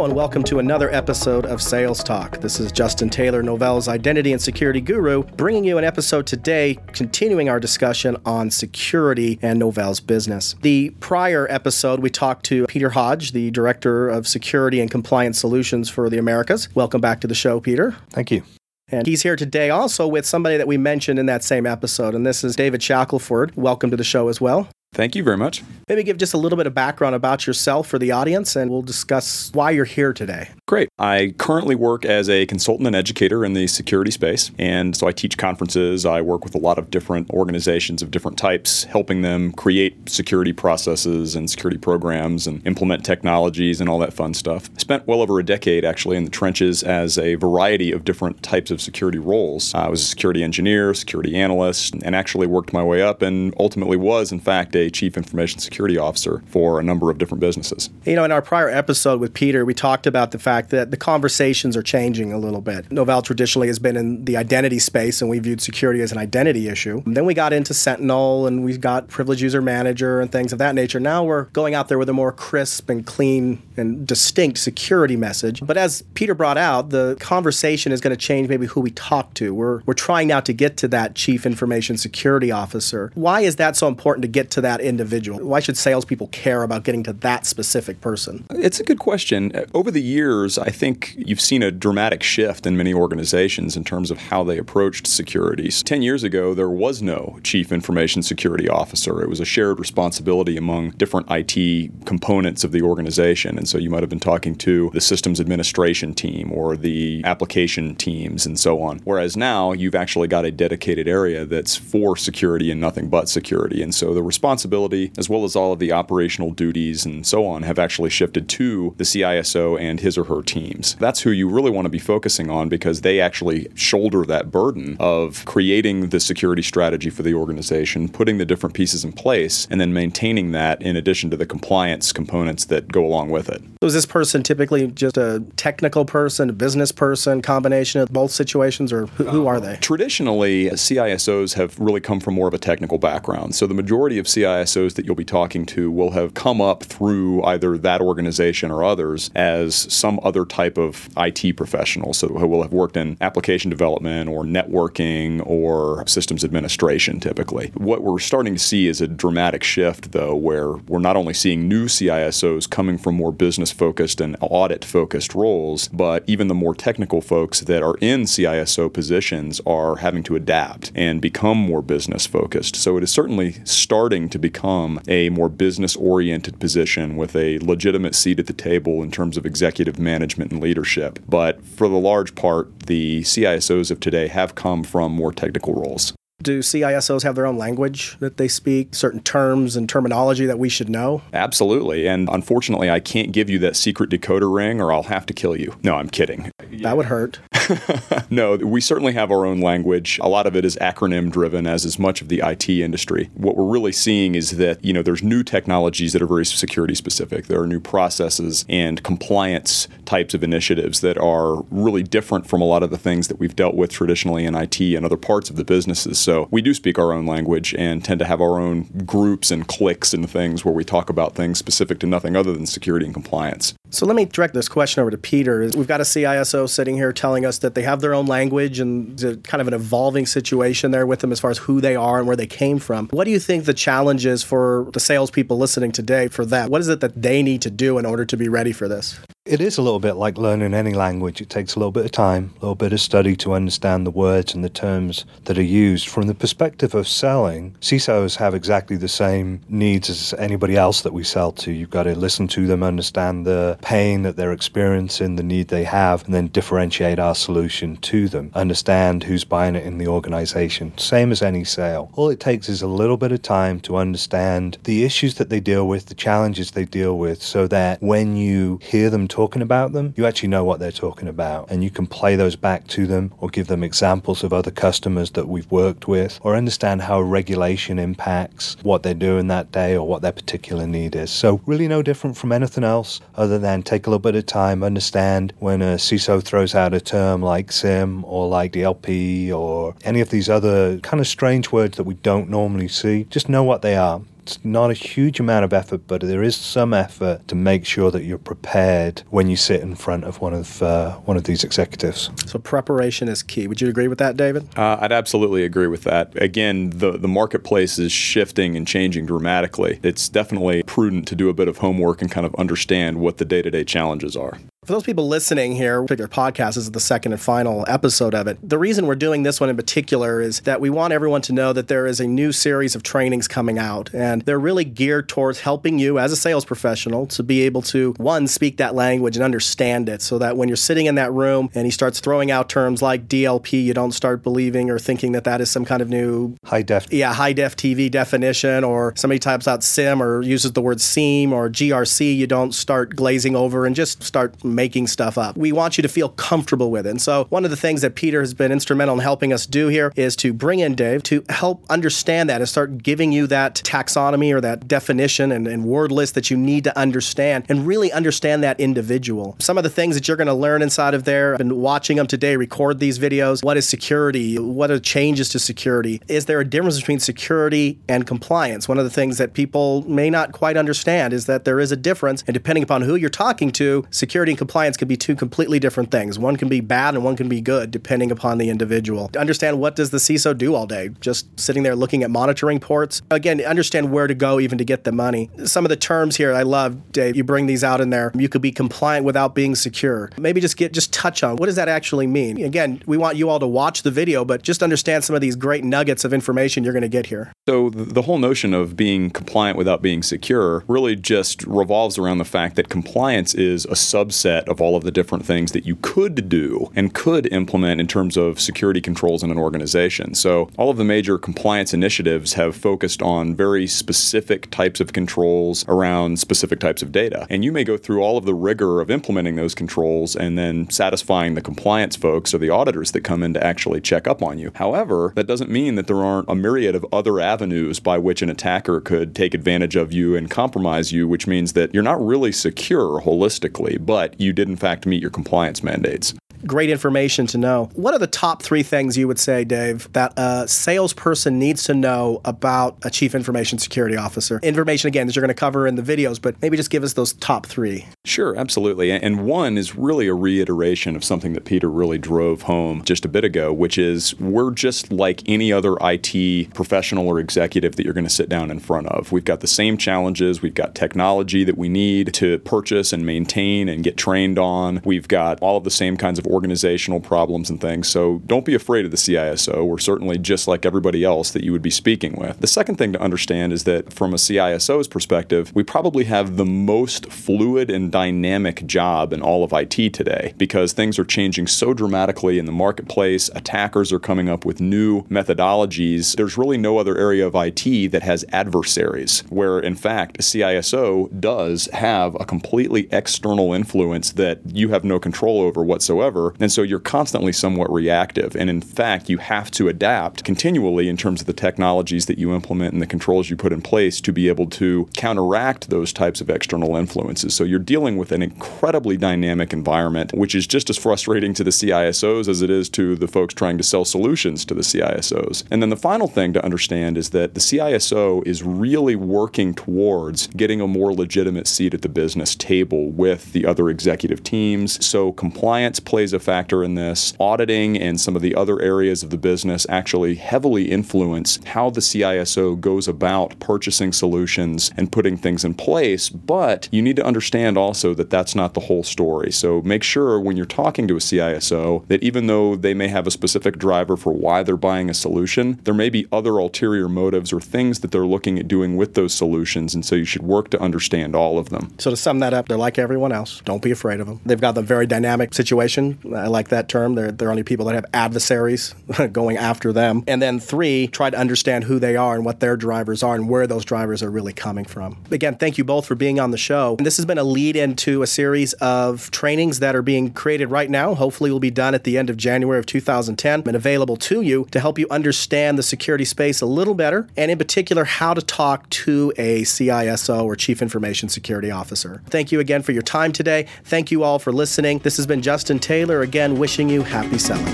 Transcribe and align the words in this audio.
Hello, 0.00 0.08
and 0.08 0.16
welcome 0.16 0.42
to 0.44 0.60
another 0.60 0.90
episode 0.94 1.44
of 1.44 1.60
Sales 1.60 2.02
Talk. 2.02 2.38
This 2.38 2.58
is 2.58 2.72
Justin 2.72 3.10
Taylor, 3.10 3.42
Novell's 3.42 3.86
identity 3.86 4.32
and 4.32 4.40
security 4.40 4.80
guru, 4.80 5.24
bringing 5.24 5.62
you 5.62 5.76
an 5.76 5.84
episode 5.84 6.26
today, 6.26 6.78
continuing 6.94 7.50
our 7.50 7.60
discussion 7.60 8.16
on 8.24 8.50
security 8.50 9.38
and 9.42 9.58
Novell's 9.58 10.00
business. 10.00 10.54
The 10.62 10.88
prior 11.00 11.46
episode, 11.50 12.00
we 12.00 12.08
talked 12.08 12.46
to 12.46 12.64
Peter 12.64 12.88
Hodge, 12.88 13.32
the 13.32 13.50
Director 13.50 14.08
of 14.08 14.26
Security 14.26 14.80
and 14.80 14.90
Compliance 14.90 15.38
Solutions 15.38 15.90
for 15.90 16.08
the 16.08 16.16
Americas. 16.16 16.74
Welcome 16.74 17.02
back 17.02 17.20
to 17.20 17.26
the 17.26 17.34
show, 17.34 17.60
Peter. 17.60 17.94
Thank 18.08 18.30
you. 18.30 18.42
And 18.88 19.06
he's 19.06 19.22
here 19.22 19.36
today 19.36 19.68
also 19.68 20.08
with 20.08 20.24
somebody 20.24 20.56
that 20.56 20.66
we 20.66 20.78
mentioned 20.78 21.18
in 21.18 21.26
that 21.26 21.44
same 21.44 21.66
episode, 21.66 22.14
and 22.14 22.26
this 22.26 22.42
is 22.42 22.56
David 22.56 22.80
Shackleford. 22.80 23.54
Welcome 23.54 23.90
to 23.90 23.98
the 23.98 24.04
show 24.04 24.28
as 24.28 24.40
well. 24.40 24.66
Thank 24.92 25.14
you 25.14 25.22
very 25.22 25.36
much. 25.36 25.62
Maybe 25.88 26.02
give 26.02 26.18
just 26.18 26.34
a 26.34 26.36
little 26.36 26.56
bit 26.56 26.66
of 26.66 26.74
background 26.74 27.14
about 27.14 27.46
yourself 27.46 27.86
for 27.86 27.96
the 27.96 28.10
audience, 28.10 28.56
and 28.56 28.70
we'll 28.70 28.82
discuss 28.82 29.50
why 29.54 29.70
you're 29.70 29.84
here 29.84 30.12
today. 30.12 30.48
Great. 30.66 30.88
I 30.98 31.32
currently 31.38 31.76
work 31.76 32.04
as 32.04 32.28
a 32.28 32.44
consultant 32.46 32.88
and 32.88 32.96
educator 32.96 33.44
in 33.44 33.52
the 33.52 33.68
security 33.68 34.10
space. 34.10 34.50
And 34.58 34.96
so 34.96 35.06
I 35.06 35.12
teach 35.12 35.38
conferences. 35.38 36.04
I 36.04 36.20
work 36.22 36.42
with 36.42 36.56
a 36.56 36.58
lot 36.58 36.76
of 36.76 36.90
different 36.90 37.30
organizations 37.30 38.02
of 38.02 38.10
different 38.10 38.36
types, 38.36 38.84
helping 38.84 39.22
them 39.22 39.52
create 39.52 40.08
security 40.08 40.52
processes 40.52 41.36
and 41.36 41.48
security 41.48 41.78
programs 41.78 42.48
and 42.48 42.64
implement 42.66 43.04
technologies 43.04 43.80
and 43.80 43.88
all 43.88 44.00
that 44.00 44.12
fun 44.12 44.34
stuff. 44.34 44.70
I 44.76 44.80
spent 44.80 45.06
well 45.06 45.22
over 45.22 45.38
a 45.38 45.44
decade 45.44 45.84
actually 45.84 46.16
in 46.16 46.24
the 46.24 46.30
trenches 46.30 46.82
as 46.82 47.16
a 47.16 47.36
variety 47.36 47.92
of 47.92 48.04
different 48.04 48.42
types 48.42 48.72
of 48.72 48.80
security 48.80 49.18
roles. 49.18 49.72
I 49.72 49.88
was 49.88 50.02
a 50.02 50.06
security 50.06 50.42
engineer, 50.42 50.94
security 50.94 51.36
analyst, 51.36 51.94
and 51.94 52.16
actually 52.16 52.48
worked 52.48 52.72
my 52.72 52.82
way 52.82 53.02
up 53.02 53.22
and 53.22 53.54
ultimately 53.58 53.96
was, 53.96 54.32
in 54.32 54.40
fact, 54.40 54.74
chief 54.88 55.16
information 55.16 55.58
security 55.58 55.98
officer 55.98 56.42
for 56.46 56.78
a 56.78 56.82
number 56.82 57.10
of 57.10 57.18
different 57.18 57.40
businesses. 57.40 57.90
You 58.06 58.14
know, 58.14 58.24
in 58.24 58.32
our 58.32 58.40
prior 58.40 58.68
episode 58.68 59.20
with 59.20 59.34
Peter, 59.34 59.64
we 59.64 59.74
talked 59.74 60.06
about 60.06 60.30
the 60.30 60.38
fact 60.38 60.60
fact 60.60 60.70
that 60.70 60.90
the 60.90 60.96
conversations 60.96 61.76
are 61.76 61.82
changing 61.82 62.32
a 62.32 62.38
little 62.38 62.60
bit. 62.60 62.88
Novell 62.90 63.22
traditionally 63.22 63.68
has 63.68 63.78
been 63.78 63.96
in 63.96 64.24
the 64.24 64.36
identity 64.36 64.78
space, 64.78 65.20
and 65.20 65.30
we 65.30 65.38
viewed 65.38 65.60
security 65.60 66.00
as 66.02 66.12
an 66.12 66.18
identity 66.18 66.68
issue. 66.68 67.02
And 67.06 67.16
then 67.16 67.24
we 67.24 67.34
got 67.34 67.52
into 67.52 67.74
Sentinel, 67.74 68.46
and 68.46 68.64
we 68.64 68.76
got 68.76 69.08
Privileged 69.08 69.42
User 69.42 69.62
Manager 69.62 70.20
and 70.20 70.30
things 70.30 70.52
of 70.52 70.58
that 70.58 70.74
nature. 70.74 71.00
Now 71.00 71.24
we're 71.24 71.44
going 71.60 71.74
out 71.74 71.88
there 71.88 71.98
with 71.98 72.08
a 72.08 72.12
more 72.12 72.32
crisp 72.32 72.90
and 72.90 73.06
clean 73.06 73.62
and 73.76 74.06
distinct 74.06 74.58
security 74.58 75.16
message. 75.16 75.64
But 75.64 75.76
as 75.76 76.02
Peter 76.14 76.34
brought 76.34 76.58
out, 76.58 76.90
the 76.90 77.16
conversation 77.20 77.92
is 77.92 78.00
going 78.00 78.16
to 78.16 78.22
change 78.28 78.48
maybe 78.48 78.66
who 78.66 78.80
we 78.80 78.90
talk 78.90 79.34
to. 79.34 79.54
We're, 79.54 79.82
we're 79.86 79.94
trying 79.94 80.28
now 80.28 80.40
to 80.40 80.52
get 80.52 80.76
to 80.78 80.88
that 80.88 81.14
Chief 81.14 81.46
Information 81.46 81.96
Security 81.96 82.52
Officer. 82.52 83.10
Why 83.14 83.40
is 83.40 83.56
that 83.56 83.76
so 83.76 83.88
important 83.88 84.22
to 84.22 84.28
get 84.28 84.50
to 84.52 84.60
that 84.60 84.69
individual? 84.78 85.40
Why 85.40 85.60
should 85.60 85.78
salespeople 85.78 86.26
care 86.28 86.62
about 86.62 86.84
getting 86.84 87.02
to 87.04 87.14
that 87.14 87.46
specific 87.46 88.02
person? 88.02 88.44
It's 88.50 88.78
a 88.78 88.84
good 88.84 88.98
question. 88.98 89.52
Over 89.72 89.90
the 89.90 90.02
years, 90.02 90.58
I 90.58 90.68
think 90.68 91.14
you've 91.16 91.40
seen 91.40 91.62
a 91.62 91.70
dramatic 91.70 92.22
shift 92.22 92.66
in 92.66 92.76
many 92.76 92.92
organizations 92.92 93.76
in 93.76 93.84
terms 93.84 94.10
of 94.10 94.18
how 94.18 94.44
they 94.44 94.58
approached 94.58 95.06
securities. 95.06 95.82
Ten 95.82 96.02
years 96.02 96.22
ago, 96.22 96.52
there 96.52 96.68
was 96.68 97.00
no 97.00 97.38
chief 97.42 97.72
information 97.72 98.22
security 98.22 98.68
officer. 98.68 99.22
It 99.22 99.28
was 99.30 99.40
a 99.40 99.46
shared 99.46 99.78
responsibility 99.78 100.58
among 100.58 100.90
different 100.90 101.26
IT 101.30 102.04
components 102.04 102.64
of 102.64 102.72
the 102.72 102.82
organization. 102.82 103.56
And 103.56 103.68
so 103.68 103.78
you 103.78 103.88
might 103.88 104.02
have 104.02 104.10
been 104.10 104.20
talking 104.20 104.54
to 104.56 104.90
the 104.92 105.00
systems 105.00 105.40
administration 105.40 106.12
team 106.12 106.52
or 106.52 106.76
the 106.76 107.22
application 107.24 107.94
teams 107.96 108.44
and 108.44 108.58
so 108.58 108.82
on. 108.82 109.00
Whereas 109.04 109.36
now 109.36 109.72
you've 109.72 109.94
actually 109.94 110.28
got 110.28 110.44
a 110.44 110.50
dedicated 110.50 111.08
area 111.08 111.44
that's 111.44 111.76
for 111.76 112.16
security 112.16 112.70
and 112.70 112.80
nothing 112.80 113.08
but 113.08 113.28
security. 113.28 113.82
And 113.82 113.94
so 113.94 114.12
the 114.12 114.22
responsibility, 114.22 114.59
as 114.64 115.28
well 115.28 115.44
as 115.44 115.56
all 115.56 115.72
of 115.72 115.78
the 115.78 115.92
operational 115.92 116.50
duties 116.50 117.04
and 117.04 117.26
so 117.26 117.46
on, 117.46 117.62
have 117.62 117.78
actually 117.78 118.10
shifted 118.10 118.48
to 118.48 118.94
the 118.96 119.04
CISO 119.04 119.80
and 119.80 120.00
his 120.00 120.16
or 120.16 120.24
her 120.24 120.42
teams. 120.42 120.94
That's 120.96 121.20
who 121.20 121.30
you 121.30 121.48
really 121.48 121.70
want 121.70 121.86
to 121.86 121.90
be 121.90 121.98
focusing 121.98 122.50
on 122.50 122.68
because 122.68 123.00
they 123.00 123.20
actually 123.20 123.68
shoulder 123.74 124.24
that 124.24 124.50
burden 124.50 124.96
of 125.00 125.44
creating 125.44 126.08
the 126.08 126.20
security 126.20 126.62
strategy 126.62 127.10
for 127.10 127.22
the 127.22 127.34
organization, 127.34 128.08
putting 128.08 128.38
the 128.38 128.44
different 128.44 128.74
pieces 128.74 129.04
in 129.04 129.12
place, 129.12 129.66
and 129.70 129.80
then 129.80 129.92
maintaining 129.92 130.52
that 130.52 130.80
in 130.82 130.96
addition 130.96 131.30
to 131.30 131.36
the 131.36 131.46
compliance 131.46 132.12
components 132.12 132.64
that 132.66 132.88
go 132.88 133.04
along 133.04 133.30
with 133.30 133.48
it. 133.48 133.62
So 133.80 133.86
is 133.86 133.94
this 133.94 134.06
person 134.06 134.42
typically 134.42 134.88
just 134.88 135.16
a 135.16 135.44
technical 135.56 136.04
person, 136.04 136.50
a 136.50 136.52
business 136.52 136.92
person, 136.92 137.42
combination 137.42 138.00
of 138.00 138.10
both 138.12 138.30
situations, 138.30 138.92
or 138.92 139.06
who, 139.06 139.24
who 139.24 139.46
are 139.46 139.60
they? 139.60 139.76
Traditionally, 139.76 140.70
CISOs 140.70 141.54
have 141.54 141.78
really 141.78 142.00
come 142.00 142.20
from 142.20 142.34
more 142.34 142.48
of 142.48 142.54
a 142.54 142.58
technical 142.58 142.98
background. 142.98 143.54
So 143.54 143.66
the 143.66 143.74
majority 143.74 144.18
of 144.18 144.26
CISOs 144.26 144.49
that 144.50 145.02
you'll 145.04 145.14
be 145.14 145.24
talking 145.24 145.64
to 145.66 145.90
will 145.90 146.10
have 146.10 146.34
come 146.34 146.60
up 146.60 146.82
through 146.82 147.42
either 147.44 147.78
that 147.78 148.00
organization 148.00 148.70
or 148.70 148.84
others 148.84 149.30
as 149.34 149.74
some 149.92 150.20
other 150.22 150.44
type 150.44 150.78
of 150.78 151.08
IT 151.16 151.56
professional. 151.56 152.12
So 152.12 152.28
who 152.28 152.46
will 152.46 152.62
have 152.62 152.72
worked 152.72 152.96
in 152.96 153.16
application 153.20 153.70
development 153.70 154.28
or 154.28 154.44
networking 154.44 155.42
or 155.46 156.06
systems 156.06 156.44
administration 156.44 157.20
typically. 157.20 157.68
What 157.74 158.02
we're 158.02 158.18
starting 158.18 158.54
to 158.54 158.60
see 158.60 158.88
is 158.88 159.00
a 159.00 159.08
dramatic 159.08 159.62
shift 159.62 160.12
though 160.12 160.34
where 160.34 160.72
we're 160.72 160.98
not 160.98 161.16
only 161.16 161.34
seeing 161.34 161.68
new 161.68 161.86
CISOs 161.86 162.68
coming 162.68 162.98
from 162.98 163.14
more 163.14 163.32
business 163.32 163.70
focused 163.70 164.20
and 164.20 164.36
audit 164.40 164.84
focused 164.84 165.34
roles, 165.34 165.88
but 165.88 166.24
even 166.26 166.48
the 166.48 166.54
more 166.54 166.74
technical 166.74 167.20
folks 167.20 167.60
that 167.60 167.82
are 167.82 167.96
in 168.00 168.22
CISO 168.22 168.92
positions 168.92 169.60
are 169.66 169.96
having 169.96 170.22
to 170.24 170.36
adapt 170.36 170.90
and 170.94 171.20
become 171.20 171.58
more 171.58 171.82
business 171.82 172.26
focused. 172.26 172.76
So 172.76 172.96
it 172.96 173.04
is 173.04 173.10
certainly 173.10 173.56
starting 173.64 174.28
to 174.30 174.38
become 174.40 175.00
a 175.08 175.30
more 175.30 175.48
business 175.48 175.96
oriented 175.96 176.58
position 176.58 177.16
with 177.16 177.36
a 177.36 177.58
legitimate 177.58 178.14
seat 178.14 178.38
at 178.38 178.46
the 178.46 178.52
table 178.52 179.02
in 179.02 179.10
terms 179.10 179.36
of 179.36 179.46
executive 179.46 179.98
management 179.98 180.50
and 180.52 180.60
leadership. 180.60 181.18
But 181.28 181.64
for 181.64 181.88
the 181.88 181.98
large 181.98 182.34
part, 182.34 182.86
the 182.86 183.22
CISOs 183.22 183.90
of 183.90 184.00
today 184.00 184.28
have 184.28 184.54
come 184.54 184.82
from 184.82 185.12
more 185.12 185.32
technical 185.32 185.74
roles. 185.74 186.12
Do 186.42 186.60
CISOs 186.60 187.22
have 187.22 187.34
their 187.34 187.46
own 187.46 187.58
language 187.58 188.16
that 188.20 188.36
they 188.38 188.48
speak, 188.48 188.94
certain 188.94 189.20
terms 189.20 189.76
and 189.76 189.88
terminology 189.88 190.46
that 190.46 190.58
we 190.58 190.68
should 190.68 190.88
know? 190.88 191.22
Absolutely. 191.32 192.08
And 192.08 192.28
unfortunately, 192.30 192.90
I 192.90 193.00
can't 193.00 193.32
give 193.32 193.50
you 193.50 193.58
that 193.60 193.76
secret 193.76 194.10
decoder 194.10 194.52
ring 194.52 194.80
or 194.80 194.92
I'll 194.92 195.04
have 195.04 195.26
to 195.26 195.34
kill 195.34 195.56
you. 195.56 195.74
No, 195.82 195.96
I'm 195.96 196.08
kidding. 196.08 196.50
That 196.82 196.96
would 196.96 197.06
hurt. 197.06 197.40
no, 198.30 198.56
we 198.56 198.80
certainly 198.80 199.12
have 199.12 199.30
our 199.30 199.44
own 199.44 199.60
language. 199.60 200.18
A 200.22 200.28
lot 200.28 200.46
of 200.46 200.56
it 200.56 200.64
is 200.64 200.76
acronym 200.76 201.30
driven, 201.30 201.66
as 201.66 201.84
is 201.84 201.98
much 201.98 202.22
of 202.22 202.28
the 202.28 202.40
IT 202.44 202.68
industry. 202.68 203.30
What 203.34 203.56
we're 203.56 203.70
really 203.70 203.92
seeing 203.92 204.34
is 204.34 204.56
that 204.56 204.84
you 204.84 204.92
know 204.92 205.02
there's 205.02 205.22
new 205.22 205.42
technologies 205.42 206.12
that 206.12 206.22
are 206.22 206.26
very 206.26 206.46
security 206.46 206.94
specific. 206.94 207.46
There 207.46 207.60
are 207.60 207.66
new 207.66 207.80
processes 207.80 208.64
and 208.68 209.02
compliance 209.02 209.88
types 210.04 210.34
of 210.34 210.42
initiatives 210.42 211.00
that 211.00 211.18
are 211.18 211.62
really 211.70 212.02
different 212.02 212.46
from 212.46 212.60
a 212.60 212.64
lot 212.64 212.82
of 212.82 212.90
the 212.90 212.98
things 212.98 213.28
that 213.28 213.38
we've 213.38 213.56
dealt 213.56 213.74
with 213.74 213.90
traditionally 213.90 214.44
in 214.44 214.54
IT 214.54 214.80
and 214.80 215.04
other 215.04 215.16
parts 215.16 215.50
of 215.50 215.56
the 215.56 215.64
businesses. 215.64 216.18
So 216.18 216.29
we 216.50 216.62
do 216.62 216.74
speak 216.74 216.98
our 216.98 217.12
own 217.12 217.26
language 217.26 217.74
and 217.74 218.04
tend 218.04 218.18
to 218.20 218.24
have 218.24 218.40
our 218.40 218.58
own 218.60 218.84
groups 219.04 219.50
and 219.50 219.66
cliques 219.66 220.14
and 220.14 220.28
things 220.28 220.64
where 220.64 220.74
we 220.74 220.84
talk 220.84 221.10
about 221.10 221.34
things 221.34 221.58
specific 221.58 221.98
to 222.00 222.06
nothing 222.06 222.36
other 222.36 222.52
than 222.52 222.66
security 222.66 223.04
and 223.06 223.14
compliance. 223.14 223.74
So 223.92 224.06
let 224.06 224.14
me 224.14 224.24
direct 224.24 224.54
this 224.54 224.68
question 224.68 225.00
over 225.00 225.10
to 225.10 225.18
Peter. 225.18 225.68
We've 225.76 225.88
got 225.88 226.00
a 226.00 226.04
CISO 226.04 226.68
sitting 226.68 226.94
here 226.94 227.12
telling 227.12 227.44
us 227.44 227.58
that 227.58 227.74
they 227.74 227.82
have 227.82 228.00
their 228.00 228.14
own 228.14 228.26
language 228.26 228.78
and 228.78 229.18
kind 229.44 229.60
of 229.60 229.66
an 229.66 229.74
evolving 229.74 230.26
situation 230.26 230.92
there 230.92 231.06
with 231.06 231.20
them 231.20 231.32
as 231.32 231.40
far 231.40 231.50
as 231.50 231.58
who 231.58 231.80
they 231.80 231.96
are 231.96 232.18
and 232.18 232.26
where 232.26 232.36
they 232.36 232.46
came 232.46 232.78
from. 232.78 233.08
What 233.08 233.24
do 233.24 233.32
you 233.32 233.40
think 233.40 233.64
the 233.64 233.74
challenge 233.74 234.26
is 234.26 234.44
for 234.44 234.88
the 234.92 235.00
salespeople 235.00 235.58
listening 235.58 235.90
today 235.90 236.28
for 236.28 236.44
that? 236.46 236.70
What 236.70 236.80
is 236.80 236.88
it 236.88 237.00
that 237.00 237.20
they 237.20 237.42
need 237.42 237.62
to 237.62 237.70
do 237.70 237.98
in 237.98 238.06
order 238.06 238.24
to 238.24 238.36
be 238.36 238.48
ready 238.48 238.72
for 238.72 238.86
this? 238.86 239.18
It 239.46 239.60
is 239.60 239.78
a 239.78 239.82
little 239.82 239.98
bit 239.98 240.12
like 240.12 240.38
learning 240.38 240.74
any 240.74 240.92
language. 240.92 241.40
It 241.40 241.50
takes 241.50 241.74
a 241.74 241.78
little 241.80 241.90
bit 241.90 242.04
of 242.04 242.12
time, 242.12 242.52
a 242.58 242.60
little 242.60 242.74
bit 242.76 242.92
of 242.92 243.00
study 243.00 243.34
to 243.36 243.54
understand 243.54 244.06
the 244.06 244.10
words 244.10 244.54
and 244.54 244.62
the 244.62 244.68
terms 244.68 245.24
that 245.46 245.58
are 245.58 245.62
used. 245.62 246.08
From 246.08 246.28
the 246.28 246.34
perspective 246.34 246.94
of 246.94 247.08
selling, 247.08 247.74
CISOs 247.80 248.36
have 248.36 248.54
exactly 248.54 248.96
the 248.96 249.08
same 249.08 249.60
needs 249.68 250.08
as 250.08 250.34
anybody 250.38 250.76
else 250.76 251.00
that 251.00 251.12
we 251.12 251.24
sell 251.24 251.50
to. 251.52 251.72
You've 251.72 251.90
got 251.90 252.04
to 252.04 252.14
listen 252.14 252.46
to 252.48 252.66
them, 252.68 252.84
understand 252.84 253.44
the 253.44 253.78
pain 253.82 254.22
that 254.22 254.36
they're 254.36 254.52
experiencing, 254.52 255.36
the 255.36 255.42
need 255.42 255.68
they 255.68 255.84
have, 255.84 256.24
and 256.24 256.34
then 256.34 256.48
differentiate 256.48 257.18
our 257.18 257.34
solution 257.34 257.96
to 257.98 258.28
them. 258.28 258.50
Understand 258.54 259.24
who's 259.24 259.44
buying 259.44 259.76
it 259.76 259.84
in 259.86 259.98
the 259.98 260.06
organization. 260.06 260.96
Same 260.98 261.32
as 261.32 261.42
any 261.42 261.64
sale. 261.64 262.10
All 262.14 262.30
it 262.30 262.40
takes 262.40 262.68
is 262.68 262.82
a 262.82 262.86
little 262.86 263.16
bit 263.16 263.32
of 263.32 263.42
time 263.42 263.80
to 263.80 263.96
understand 263.96 264.78
the 264.84 265.04
issues 265.04 265.36
that 265.36 265.48
they 265.48 265.60
deal 265.60 265.88
with, 265.88 266.06
the 266.06 266.14
challenges 266.14 266.72
they 266.72 266.84
deal 266.84 267.18
with, 267.18 267.42
so 267.42 267.66
that 267.68 268.00
when 268.02 268.36
you 268.36 268.78
hear 268.82 269.10
them 269.10 269.28
talking 269.28 269.62
about 269.62 269.92
them, 269.92 270.12
you 270.16 270.26
actually 270.26 270.48
know 270.48 270.64
what 270.64 270.80
they're 270.80 270.92
talking 270.92 271.28
about. 271.28 271.70
And 271.70 271.82
you 271.82 271.90
can 271.90 272.06
play 272.06 272.36
those 272.36 272.56
back 272.56 272.86
to 272.88 273.06
them 273.06 273.32
or 273.38 273.48
give 273.48 273.68
them 273.68 273.82
examples 273.82 274.44
of 274.44 274.52
other 274.52 274.70
customers 274.70 275.30
that 275.32 275.48
we've 275.48 275.70
worked 275.70 276.08
with 276.08 276.38
or 276.42 276.54
understand 276.54 277.02
how 277.02 277.20
regulation 277.20 277.98
impacts 277.98 278.76
what 278.82 279.02
they're 279.02 279.14
doing 279.14 279.46
that 279.48 279.72
day 279.72 279.96
or 279.96 280.06
what 280.06 280.22
their 280.22 280.32
particular 280.32 280.86
need 280.86 281.14
is. 281.14 281.30
So, 281.30 281.60
really, 281.66 281.88
no 281.88 282.02
different 282.02 282.36
from 282.36 282.52
anything 282.52 282.84
else 282.84 283.20
other 283.36 283.58
than 283.58 283.69
take 283.84 284.06
a 284.06 284.10
little 284.10 284.20
bit 284.20 284.34
of 284.34 284.46
time, 284.46 284.82
understand 284.82 285.52
when 285.58 285.82
a 285.82 285.96
CISO 285.96 286.42
throws 286.42 286.74
out 286.74 286.94
a 286.94 287.00
term 287.00 287.42
like 287.42 287.72
SIM 287.72 288.24
or 288.24 288.48
like 288.48 288.72
DLP 288.72 289.52
or 289.52 289.94
any 290.04 290.20
of 290.20 290.30
these 290.30 290.48
other 290.48 290.98
kind 290.98 291.20
of 291.20 291.26
strange 291.26 291.72
words 291.72 291.96
that 291.96 292.04
we 292.04 292.14
don't 292.14 292.48
normally 292.48 292.88
see. 292.88 293.24
Just 293.24 293.48
know 293.48 293.62
what 293.64 293.82
they 293.82 293.96
are 293.96 294.20
It's 294.50 294.64
not 294.64 294.90
a 294.90 294.94
huge 294.94 295.38
amount 295.38 295.64
of 295.64 295.72
effort, 295.72 296.08
but 296.08 296.22
there 296.22 296.42
is 296.42 296.56
some 296.56 296.92
effort 296.92 297.46
to 297.46 297.54
make 297.54 297.86
sure 297.86 298.10
that 298.10 298.24
you're 298.24 298.36
prepared 298.36 299.22
when 299.30 299.48
you 299.48 299.54
sit 299.54 299.80
in 299.80 299.94
front 299.94 300.24
of 300.24 300.40
one 300.40 300.52
of 300.52 300.82
uh, 300.82 301.12
one 301.18 301.36
of 301.36 301.44
these 301.44 301.62
executives. 301.62 302.30
So 302.46 302.58
preparation 302.58 303.28
is 303.28 303.44
key. 303.44 303.68
Would 303.68 303.80
you 303.80 303.88
agree 303.88 304.08
with 304.08 304.18
that, 304.18 304.36
David? 304.36 304.66
Uh, 304.76 304.98
I'd 305.00 305.12
absolutely 305.12 305.64
agree 305.64 305.86
with 305.86 306.02
that. 306.02 306.32
Again, 306.42 306.90
the 306.90 307.12
the 307.12 307.28
marketplace 307.28 307.96
is 307.98 308.10
shifting 308.10 308.76
and 308.76 308.88
changing 308.88 309.26
dramatically. 309.26 310.00
It's 310.02 310.28
definitely 310.28 310.82
prudent 310.82 311.28
to 311.28 311.36
do 311.36 311.48
a 311.48 311.54
bit 311.54 311.68
of 311.68 311.78
homework 311.78 312.20
and 312.20 312.28
kind 312.28 312.44
of 312.44 312.52
understand 312.56 313.20
what 313.20 313.38
the 313.38 313.44
day 313.44 313.62
to 313.62 313.70
day 313.70 313.84
challenges 313.84 314.36
are. 314.36 314.58
For 314.86 314.94
those 314.94 315.02
people 315.02 315.28
listening 315.28 315.72
here, 315.72 316.02
particular 316.04 316.26
podcast 316.26 316.68
this 316.68 316.78
is 316.78 316.92
the 316.92 317.00
second 317.00 317.32
and 317.32 317.40
final 317.40 317.84
episode 317.86 318.34
of 318.34 318.46
it. 318.46 318.56
The 318.66 318.78
reason 318.78 319.06
we're 319.06 319.14
doing 319.14 319.42
this 319.42 319.60
one 319.60 319.68
in 319.68 319.76
particular 319.76 320.40
is 320.40 320.60
that 320.60 320.80
we 320.80 320.88
want 320.88 321.12
everyone 321.12 321.42
to 321.42 321.52
know 321.52 321.74
that 321.74 321.88
there 321.88 322.06
is 322.06 322.18
a 322.18 322.26
new 322.26 322.50
series 322.50 322.94
of 322.94 323.02
trainings 323.02 323.46
coming 323.46 323.78
out, 323.78 324.08
and 324.14 324.40
they're 324.42 324.58
really 324.58 324.86
geared 324.86 325.28
towards 325.28 325.60
helping 325.60 325.98
you 325.98 326.18
as 326.18 326.32
a 326.32 326.36
sales 326.36 326.64
professional 326.64 327.26
to 327.26 327.42
be 327.42 327.60
able 327.60 327.82
to 327.82 328.14
one 328.16 328.46
speak 328.46 328.78
that 328.78 328.94
language 328.94 329.36
and 329.36 329.44
understand 329.44 330.08
it, 330.08 330.22
so 330.22 330.38
that 330.38 330.56
when 330.56 330.66
you're 330.66 330.76
sitting 330.76 331.04
in 331.04 331.14
that 331.16 331.30
room 331.30 331.68
and 331.74 331.84
he 331.84 331.90
starts 331.90 332.18
throwing 332.18 332.50
out 332.50 332.70
terms 332.70 333.02
like 333.02 333.28
DLP, 333.28 333.84
you 333.84 333.92
don't 333.92 334.12
start 334.12 334.42
believing 334.42 334.88
or 334.88 334.98
thinking 334.98 335.32
that 335.32 335.44
that 335.44 335.60
is 335.60 335.70
some 335.70 335.84
kind 335.84 336.00
of 336.00 336.08
new 336.08 336.56
high 336.64 336.80
def, 336.80 337.06
yeah, 337.12 337.34
high 337.34 337.52
def 337.52 337.76
TV 337.76 338.10
definition, 338.10 338.82
or 338.82 339.12
somebody 339.14 339.38
types 339.38 339.68
out 339.68 339.84
SIM 339.84 340.22
or 340.22 340.40
uses 340.40 340.72
the 340.72 340.80
word 340.80 341.02
SIEM 341.02 341.52
or 341.52 341.68
GRC, 341.68 342.34
you 342.34 342.46
don't 342.46 342.72
start 342.72 343.14
glazing 343.14 343.54
over 343.54 343.84
and 343.84 343.94
just 343.94 344.22
start 344.22 344.54
making 344.70 345.06
stuff 345.08 345.36
up. 345.38 345.56
We 345.56 345.72
want 345.72 345.98
you 345.98 346.02
to 346.02 346.08
feel 346.08 346.30
comfortable 346.30 346.90
with 346.90 347.06
it. 347.06 347.10
And 347.10 347.20
so, 347.20 347.46
one 347.50 347.64
of 347.64 347.70
the 347.70 347.76
things 347.76 348.02
that 348.02 348.14
Peter 348.14 348.40
has 348.40 348.54
been 348.54 348.72
instrumental 348.72 349.14
in 349.14 349.20
helping 349.20 349.52
us 349.52 349.66
do 349.66 349.88
here 349.88 350.12
is 350.16 350.36
to 350.36 350.52
bring 350.52 350.80
in 350.80 350.94
Dave 350.94 351.22
to 351.24 351.44
help 351.48 351.84
understand 351.90 352.48
that 352.48 352.60
and 352.60 352.68
start 352.68 353.02
giving 353.02 353.32
you 353.32 353.46
that 353.48 353.76
taxonomy 353.76 354.54
or 354.54 354.60
that 354.60 354.88
definition 354.88 355.52
and, 355.52 355.66
and 355.66 355.84
word 355.84 356.12
list 356.12 356.34
that 356.34 356.50
you 356.50 356.56
need 356.56 356.84
to 356.84 356.98
understand 356.98 357.64
and 357.68 357.86
really 357.86 358.12
understand 358.12 358.62
that 358.62 358.78
individual. 358.80 359.56
Some 359.58 359.78
of 359.78 359.84
the 359.84 359.90
things 359.90 360.14
that 360.14 360.28
you're 360.28 360.36
going 360.36 360.46
to 360.46 360.54
learn 360.54 360.82
inside 360.82 361.14
of 361.14 361.24
there, 361.24 361.54
I've 361.54 361.58
been 361.58 361.80
watching 361.80 362.16
them 362.16 362.26
today, 362.26 362.56
record 362.56 362.98
these 362.98 363.18
videos. 363.18 363.64
What 363.64 363.76
is 363.76 363.88
security? 363.88 364.58
What 364.58 364.90
are 364.90 364.98
changes 364.98 365.48
to 365.50 365.58
security? 365.58 366.20
Is 366.28 366.46
there 366.46 366.60
a 366.60 366.64
difference 366.64 366.98
between 366.98 367.20
security 367.20 367.98
and 368.08 368.26
compliance? 368.26 368.88
One 368.88 368.98
of 368.98 369.04
the 369.04 369.10
things 369.10 369.38
that 369.38 369.52
people 369.52 370.02
may 370.08 370.30
not 370.30 370.52
quite 370.52 370.76
understand 370.76 371.32
is 371.32 371.46
that 371.46 371.64
there 371.64 371.80
is 371.80 371.92
a 371.92 371.96
difference, 371.96 372.44
and 372.46 372.54
depending 372.54 372.82
upon 372.82 373.02
who 373.02 373.16
you're 373.16 373.30
talking 373.30 373.70
to, 373.72 374.06
security 374.10 374.52
and 374.52 374.58
compliance 374.60 374.98
can 374.98 375.08
be 375.08 375.16
two 375.16 375.34
completely 375.34 375.78
different 375.78 376.10
things. 376.10 376.38
One 376.38 376.56
can 376.56 376.68
be 376.68 376.80
bad 376.80 377.14
and 377.14 377.24
one 377.24 377.34
can 377.34 377.48
be 377.48 377.62
good 377.62 377.90
depending 377.90 378.30
upon 378.30 378.58
the 378.58 378.68
individual. 378.68 379.28
To 379.28 379.40
understand 379.40 379.80
what 379.80 379.96
does 379.96 380.10
the 380.10 380.18
CISO 380.18 380.56
do 380.56 380.74
all 380.74 380.86
day? 380.86 381.08
Just 381.20 381.58
sitting 381.58 381.82
there 381.82 381.96
looking 381.96 382.22
at 382.22 382.30
monitoring 382.30 382.78
ports. 382.78 383.22
Again, 383.30 383.62
understand 383.62 384.12
where 384.12 384.26
to 384.26 384.34
go 384.34 384.60
even 384.60 384.76
to 384.76 384.84
get 384.84 385.04
the 385.04 385.12
money. 385.12 385.48
Some 385.64 385.86
of 385.86 385.88
the 385.88 385.96
terms 385.96 386.36
here 386.36 386.52
I 386.52 386.62
love, 386.62 387.10
Dave. 387.10 387.36
You 387.36 387.42
bring 387.42 387.64
these 387.64 387.82
out 387.82 388.02
in 388.02 388.10
there. 388.10 388.32
You 388.34 388.50
could 388.50 388.60
be 388.60 388.70
compliant 388.70 389.24
without 389.24 389.54
being 389.54 389.74
secure. 389.74 390.30
Maybe 390.36 390.60
just 390.60 390.76
get 390.76 390.92
just 390.92 391.10
touch 391.10 391.42
on 391.42 391.56
what 391.56 391.66
does 391.66 391.76
that 391.76 391.88
actually 391.88 392.26
mean. 392.26 392.62
Again, 392.62 393.02
we 393.06 393.16
want 393.16 393.38
you 393.38 393.48
all 393.48 393.60
to 393.60 393.66
watch 393.66 394.02
the 394.02 394.10
video, 394.10 394.44
but 394.44 394.60
just 394.60 394.82
understand 394.82 395.24
some 395.24 395.34
of 395.34 395.40
these 395.40 395.56
great 395.56 395.84
nuggets 395.84 396.22
of 396.26 396.34
information 396.34 396.84
you're 396.84 396.92
going 396.92 397.00
to 397.00 397.08
get 397.08 397.26
here. 397.26 397.50
So 397.70 397.88
the 397.88 398.22
whole 398.22 398.38
notion 398.38 398.74
of 398.74 398.96
being 398.96 399.30
compliant 399.30 399.78
without 399.78 400.02
being 400.02 400.24
secure 400.24 400.82
really 400.88 401.14
just 401.14 401.62
revolves 401.68 402.18
around 402.18 402.38
the 402.38 402.44
fact 402.44 402.74
that 402.74 402.88
compliance 402.88 403.54
is 403.54 403.84
a 403.84 403.90
subset 403.90 404.64
of 404.64 404.80
all 404.80 404.96
of 404.96 405.04
the 405.04 405.12
different 405.12 405.46
things 405.46 405.70
that 405.70 405.86
you 405.86 405.94
could 406.02 406.48
do 406.48 406.90
and 406.96 407.14
could 407.14 407.46
implement 407.52 408.00
in 408.00 408.08
terms 408.08 408.36
of 408.36 408.60
security 408.60 409.00
controls 409.00 409.44
in 409.44 409.52
an 409.52 409.56
organization. 409.56 410.34
So 410.34 410.68
all 410.78 410.90
of 410.90 410.96
the 410.96 411.04
major 411.04 411.38
compliance 411.38 411.94
initiatives 411.94 412.54
have 412.54 412.74
focused 412.74 413.22
on 413.22 413.54
very 413.54 413.86
specific 413.86 414.68
types 414.72 414.98
of 414.98 415.12
controls 415.12 415.84
around 415.86 416.40
specific 416.40 416.80
types 416.80 417.02
of 417.02 417.12
data. 417.12 417.46
And 417.50 417.64
you 417.64 417.70
may 417.70 417.84
go 417.84 417.96
through 417.96 418.20
all 418.20 418.36
of 418.36 418.46
the 418.46 418.54
rigor 418.54 419.00
of 419.00 419.12
implementing 419.12 419.54
those 419.54 419.76
controls 419.76 420.34
and 420.34 420.58
then 420.58 420.90
satisfying 420.90 421.54
the 421.54 421.62
compliance 421.62 422.16
folks 422.16 422.52
or 422.52 422.58
the 422.58 422.70
auditors 422.70 423.12
that 423.12 423.20
come 423.20 423.44
in 423.44 423.54
to 423.54 423.64
actually 423.64 424.00
check 424.00 424.26
up 424.26 424.42
on 424.42 424.58
you. 424.58 424.72
However, 424.74 425.32
that 425.36 425.46
doesn't 425.46 425.70
mean 425.70 425.94
that 425.94 426.08
there 426.08 426.24
aren't 426.24 426.48
a 426.48 426.56
myriad 426.56 426.96
of 426.96 427.06
other 427.12 427.38
avenues 427.38 427.59
by 428.00 428.18
which 428.18 428.42
an 428.42 428.50
attacker 428.50 429.00
could 429.00 429.34
take 429.34 429.54
advantage 429.54 429.96
of 429.96 430.12
you 430.12 430.36
and 430.36 430.50
compromise 430.50 431.12
you, 431.12 431.28
which 431.28 431.46
means 431.46 431.72
that 431.74 431.92
you're 431.92 432.02
not 432.02 432.24
really 432.24 432.52
secure 432.52 433.20
holistically, 433.20 434.04
but 434.04 434.40
you 434.40 434.52
did 434.52 434.68
in 434.68 434.76
fact 434.76 435.06
meet 435.06 435.20
your 435.20 435.30
compliance 435.30 435.82
mandates 435.82 436.34
great 436.66 436.90
information 436.90 437.46
to 437.48 437.58
know. 437.58 437.90
What 437.94 438.14
are 438.14 438.18
the 438.18 438.26
top 438.26 438.62
three 438.62 438.82
things 438.82 439.16
you 439.16 439.26
would 439.28 439.38
say, 439.38 439.64
Dave, 439.64 440.12
that 440.12 440.32
a 440.36 440.66
salesperson 440.68 441.58
needs 441.58 441.84
to 441.84 441.94
know 441.94 442.40
about 442.44 442.96
a 443.02 443.10
chief 443.10 443.34
information 443.34 443.78
security 443.78 444.16
officer? 444.16 444.60
Information, 444.62 445.08
again, 445.08 445.26
that 445.26 445.36
you're 445.36 445.42
going 445.42 445.48
to 445.48 445.54
cover 445.54 445.86
in 445.86 445.94
the 445.96 446.02
videos, 446.02 446.40
but 446.40 446.60
maybe 446.62 446.76
just 446.76 446.90
give 446.90 447.02
us 447.02 447.14
those 447.14 447.32
top 447.34 447.66
three. 447.66 448.06
Sure, 448.24 448.56
absolutely. 448.56 449.10
And 449.10 449.44
one 449.44 449.78
is 449.78 449.96
really 449.96 450.28
a 450.28 450.34
reiteration 450.34 451.16
of 451.16 451.24
something 451.24 451.52
that 451.54 451.64
Peter 451.64 451.90
really 451.90 452.18
drove 452.18 452.62
home 452.62 453.02
just 453.04 453.24
a 453.24 453.28
bit 453.28 453.44
ago, 453.44 453.72
which 453.72 453.98
is 453.98 454.38
we're 454.38 454.70
just 454.70 455.12
like 455.12 455.42
any 455.46 455.72
other 455.72 455.96
IT 456.00 456.74
professional 456.74 457.26
or 457.26 457.38
executive 457.38 457.96
that 457.96 458.04
you're 458.04 458.14
going 458.14 458.24
to 458.24 458.30
sit 458.30 458.48
down 458.48 458.70
in 458.70 458.80
front 458.80 459.06
of. 459.08 459.32
We've 459.32 459.44
got 459.44 459.60
the 459.60 459.66
same 459.66 459.96
challenges. 459.96 460.62
We've 460.62 460.74
got 460.74 460.94
technology 460.94 461.64
that 461.64 461.78
we 461.78 461.88
need 461.88 462.34
to 462.34 462.58
purchase 462.60 463.12
and 463.12 463.24
maintain 463.24 463.88
and 463.88 464.04
get 464.04 464.16
trained 464.16 464.58
on. 464.58 465.00
We've 465.04 465.28
got 465.28 465.60
all 465.60 465.76
of 465.76 465.84
the 465.84 465.90
same 465.90 466.16
kinds 466.16 466.38
of 466.38 466.46
organizational 466.50 467.20
problems 467.20 467.70
and 467.70 467.80
things. 467.80 468.08
So 468.08 468.42
don't 468.46 468.64
be 468.64 468.74
afraid 468.74 469.04
of 469.04 469.10
the 469.10 469.16
CISO. 469.16 469.86
We're 469.86 469.98
certainly 469.98 470.38
just 470.38 470.68
like 470.68 470.84
everybody 470.84 471.24
else 471.24 471.50
that 471.52 471.64
you 471.64 471.72
would 471.72 471.82
be 471.82 471.90
speaking 471.90 472.34
with. 472.36 472.58
The 472.60 472.66
second 472.66 472.96
thing 472.96 473.12
to 473.12 473.20
understand 473.20 473.72
is 473.72 473.84
that 473.84 474.12
from 474.12 474.32
a 474.32 474.36
CISO's 474.36 475.08
perspective, 475.08 475.72
we 475.74 475.82
probably 475.82 476.24
have 476.24 476.56
the 476.56 476.64
most 476.64 477.30
fluid 477.30 477.90
and 477.90 478.10
dynamic 478.10 478.86
job 478.86 479.32
in 479.32 479.42
all 479.42 479.64
of 479.64 479.72
IT 479.72 480.12
today 480.12 480.54
because 480.58 480.92
things 480.92 481.18
are 481.18 481.24
changing 481.24 481.66
so 481.66 481.94
dramatically 481.94 482.58
in 482.58 482.66
the 482.66 482.72
marketplace. 482.72 483.48
Attackers 483.54 484.12
are 484.12 484.18
coming 484.18 484.48
up 484.48 484.64
with 484.64 484.80
new 484.80 485.22
methodologies. 485.24 486.36
There's 486.36 486.58
really 486.58 486.78
no 486.78 486.98
other 486.98 487.16
area 487.16 487.46
of 487.46 487.54
IT 487.54 488.10
that 488.12 488.22
has 488.22 488.44
adversaries, 488.52 489.44
where 489.48 489.78
in 489.78 489.94
fact 489.94 490.38
a 490.38 490.42
CISO 490.42 491.28
does 491.40 491.88
have 491.92 492.34
a 492.40 492.44
completely 492.44 493.08
external 493.12 493.72
influence 493.72 494.32
that 494.32 494.60
you 494.66 494.88
have 494.88 495.04
no 495.04 495.18
control 495.18 495.60
over 495.60 495.82
whatsoever 495.82 496.39
and 496.60 496.70
so 496.72 496.82
you're 496.82 496.98
constantly 496.98 497.52
somewhat 497.52 497.92
reactive. 497.92 498.56
And 498.56 498.68
in 498.68 498.80
fact, 498.80 499.28
you 499.28 499.38
have 499.38 499.70
to 499.72 499.88
adapt 499.88 500.44
continually 500.44 501.08
in 501.08 501.16
terms 501.16 501.40
of 501.40 501.46
the 501.46 501.52
technologies 501.52 502.26
that 502.26 502.38
you 502.38 502.54
implement 502.54 502.92
and 502.92 503.02
the 503.02 503.06
controls 503.06 503.50
you 503.50 503.56
put 503.56 503.72
in 503.72 503.82
place 503.82 504.20
to 504.22 504.32
be 504.32 504.48
able 504.48 504.66
to 504.70 505.08
counteract 505.16 505.90
those 505.90 506.12
types 506.12 506.40
of 506.40 506.50
external 506.50 506.96
influences. 506.96 507.54
So 507.54 507.64
you're 507.64 507.78
dealing 507.78 508.16
with 508.16 508.32
an 508.32 508.42
incredibly 508.42 509.16
dynamic 509.16 509.72
environment, 509.72 510.32
which 510.32 510.54
is 510.54 510.66
just 510.66 510.90
as 510.90 510.98
frustrating 510.98 511.54
to 511.54 511.64
the 511.64 511.70
CISOs 511.70 512.48
as 512.48 512.62
it 512.62 512.70
is 512.70 512.88
to 512.90 513.16
the 513.16 513.28
folks 513.28 513.54
trying 513.54 513.78
to 513.78 513.84
sell 513.84 514.04
solutions 514.04 514.64
to 514.66 514.74
the 514.74 514.82
CISOs. 514.82 515.64
And 515.70 515.82
then 515.82 515.90
the 515.90 515.96
final 515.96 516.28
thing 516.28 516.52
to 516.52 516.64
understand 516.64 517.18
is 517.18 517.30
that 517.30 517.54
the 517.54 517.60
CISO 517.60 518.46
is 518.46 518.62
really 518.62 519.16
working 519.16 519.74
towards 519.74 520.46
getting 520.48 520.80
a 520.80 520.86
more 520.86 521.12
legitimate 521.12 521.66
seat 521.66 521.94
at 521.94 522.02
the 522.02 522.08
business 522.08 522.54
table 522.54 523.10
with 523.10 523.52
the 523.52 523.66
other 523.66 523.88
executive 523.88 524.42
teams. 524.42 525.04
So 525.04 525.32
compliance 525.32 526.00
plays 526.00 526.29
a 526.32 526.40
factor 526.40 526.82
in 526.84 526.94
this. 526.94 527.34
Auditing 527.38 527.96
and 527.96 528.20
some 528.20 528.36
of 528.36 528.42
the 528.42 528.54
other 528.54 528.80
areas 528.80 529.22
of 529.22 529.30
the 529.30 529.38
business 529.38 529.86
actually 529.88 530.34
heavily 530.36 530.90
influence 530.90 531.58
how 531.66 531.90
the 531.90 532.00
CISO 532.00 532.80
goes 532.80 533.08
about 533.08 533.58
purchasing 533.60 534.12
solutions 534.12 534.90
and 534.96 535.12
putting 535.12 535.36
things 535.36 535.64
in 535.64 535.74
place. 535.74 536.28
But 536.28 536.88
you 536.90 537.02
need 537.02 537.16
to 537.16 537.24
understand 537.24 537.76
also 537.76 538.14
that 538.14 538.30
that's 538.30 538.54
not 538.54 538.74
the 538.74 538.80
whole 538.80 539.02
story. 539.02 539.50
So 539.52 539.82
make 539.82 540.02
sure 540.02 540.40
when 540.40 540.56
you're 540.56 540.66
talking 540.66 541.08
to 541.08 541.16
a 541.16 541.20
CISO 541.20 542.06
that 542.08 542.22
even 542.22 542.46
though 542.46 542.76
they 542.76 542.94
may 542.94 543.08
have 543.08 543.26
a 543.26 543.30
specific 543.30 543.78
driver 543.78 544.16
for 544.16 544.32
why 544.32 544.62
they're 544.62 544.76
buying 544.76 545.10
a 545.10 545.14
solution, 545.14 545.80
there 545.84 545.94
may 545.94 546.10
be 546.10 546.26
other 546.32 546.58
ulterior 546.58 547.08
motives 547.08 547.52
or 547.52 547.60
things 547.60 548.00
that 548.00 548.10
they're 548.10 548.26
looking 548.26 548.58
at 548.58 548.68
doing 548.68 548.96
with 548.96 549.14
those 549.14 549.34
solutions. 549.34 549.94
And 549.94 550.04
so 550.04 550.14
you 550.14 550.24
should 550.24 550.42
work 550.42 550.70
to 550.70 550.80
understand 550.80 551.34
all 551.34 551.58
of 551.58 551.70
them. 551.70 551.94
So 551.98 552.10
to 552.10 552.16
sum 552.16 552.38
that 552.40 552.54
up, 552.54 552.68
they're 552.68 552.76
like 552.76 552.98
everyone 552.98 553.32
else. 553.32 553.60
Don't 553.64 553.82
be 553.82 553.90
afraid 553.90 554.20
of 554.20 554.26
them. 554.26 554.40
They've 554.44 554.60
got 554.60 554.74
the 554.74 554.82
very 554.82 555.06
dynamic 555.06 555.54
situation 555.54 556.18
I 556.24 556.48
like 556.48 556.68
that 556.68 556.88
term. 556.88 557.14
They're, 557.14 557.32
they're 557.32 557.50
only 557.50 557.62
people 557.62 557.86
that 557.86 557.94
have 557.94 558.06
adversaries 558.12 558.94
going 559.32 559.56
after 559.56 559.92
them. 559.92 560.24
And 560.26 560.40
then 560.40 560.60
three, 560.60 561.06
try 561.08 561.30
to 561.30 561.36
understand 561.36 561.84
who 561.84 561.98
they 561.98 562.16
are 562.16 562.34
and 562.34 562.44
what 562.44 562.60
their 562.60 562.76
drivers 562.76 563.22
are 563.22 563.34
and 563.34 563.48
where 563.48 563.66
those 563.66 563.84
drivers 563.84 564.22
are 564.22 564.30
really 564.30 564.52
coming 564.52 564.84
from. 564.84 565.22
Again, 565.30 565.56
thank 565.56 565.78
you 565.78 565.84
both 565.84 566.06
for 566.06 566.14
being 566.14 566.40
on 566.40 566.50
the 566.50 566.58
show. 566.58 566.96
And 566.98 567.06
this 567.06 567.16
has 567.16 567.26
been 567.26 567.38
a 567.38 567.44
lead 567.44 567.76
into 567.76 568.22
a 568.22 568.26
series 568.26 568.72
of 568.74 569.30
trainings 569.30 569.80
that 569.80 569.96
are 569.96 570.02
being 570.02 570.32
created 570.32 570.66
right 570.66 570.90
now. 570.90 571.14
Hopefully, 571.14 571.50
will 571.50 571.60
be 571.60 571.70
done 571.70 571.94
at 571.94 572.04
the 572.04 572.18
end 572.18 572.30
of 572.30 572.36
January 572.36 572.78
of 572.78 572.86
2010 572.86 573.62
and 573.66 573.76
available 573.76 574.16
to 574.16 574.40
you 574.40 574.66
to 574.70 574.80
help 574.80 574.98
you 574.98 575.06
understand 575.10 575.78
the 575.78 575.82
security 575.82 576.24
space 576.24 576.60
a 576.60 576.66
little 576.66 576.94
better, 576.94 577.26
and 577.36 577.50
in 577.50 577.58
particular, 577.58 578.04
how 578.04 578.34
to 578.34 578.42
talk 578.42 578.88
to 578.90 579.32
a 579.36 579.62
CISO 579.62 580.44
or 580.44 580.56
Chief 580.56 580.82
Information 580.82 581.28
Security 581.28 581.70
Officer. 581.70 582.22
Thank 582.26 582.52
you 582.52 582.60
again 582.60 582.82
for 582.82 582.92
your 582.92 583.02
time 583.02 583.32
today. 583.32 583.66
Thank 583.84 584.10
you 584.10 584.22
all 584.22 584.38
for 584.38 584.52
listening. 584.52 584.98
This 584.98 585.16
has 585.16 585.26
been 585.26 585.42
Justin 585.42 585.78
Taylor 586.10 586.22
again 586.22 586.56
wishing 586.56 586.88
you 586.88 587.02
happy 587.04 587.38
selling. 587.38 587.64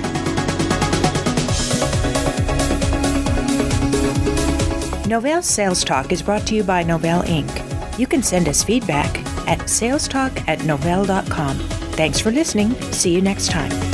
Novell 5.09 5.43
Sales 5.43 5.83
Talk 5.83 6.13
is 6.13 6.21
brought 6.21 6.47
to 6.49 6.55
you 6.55 6.63
by 6.63 6.85
Novell 6.85 7.25
Inc. 7.25 7.99
You 7.99 8.07
can 8.07 8.23
send 8.23 8.47
us 8.47 8.63
feedback 8.63 9.17
at 9.49 9.61
salestalk 9.61 10.47
at 10.47 10.59
novell.com. 10.61 11.57
Thanks 11.97 12.21
for 12.21 12.31
listening. 12.31 12.75
See 12.93 13.15
you 13.15 13.23
next 13.23 13.51
time. 13.51 13.86